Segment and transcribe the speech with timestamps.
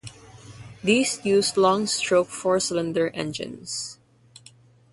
[0.83, 3.99] These used long-stroke four-cylinder engines.